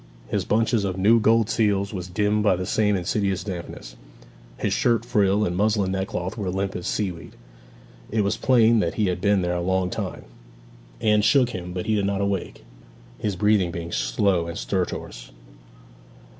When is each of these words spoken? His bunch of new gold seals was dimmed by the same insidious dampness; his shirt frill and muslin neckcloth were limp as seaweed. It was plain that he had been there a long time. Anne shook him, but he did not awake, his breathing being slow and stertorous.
His 0.29 0.45
bunch 0.45 0.73
of 0.73 0.97
new 0.97 1.19
gold 1.19 1.47
seals 1.47 1.93
was 1.93 2.07
dimmed 2.07 2.41
by 2.41 2.55
the 2.55 2.65
same 2.65 2.95
insidious 2.95 3.43
dampness; 3.43 3.95
his 4.57 4.73
shirt 4.73 5.05
frill 5.05 5.45
and 5.45 5.55
muslin 5.55 5.91
neckcloth 5.91 6.35
were 6.39 6.49
limp 6.49 6.75
as 6.75 6.87
seaweed. 6.87 7.35
It 8.09 8.21
was 8.23 8.35
plain 8.35 8.79
that 8.79 8.95
he 8.95 9.09
had 9.09 9.21
been 9.21 9.43
there 9.43 9.53
a 9.53 9.61
long 9.61 9.91
time. 9.91 10.23
Anne 11.01 11.21
shook 11.21 11.51
him, 11.51 11.71
but 11.71 11.85
he 11.85 11.93
did 11.93 12.05
not 12.07 12.19
awake, 12.19 12.65
his 13.19 13.35
breathing 13.35 13.69
being 13.69 13.91
slow 13.91 14.47
and 14.47 14.57
stertorous. 14.57 15.29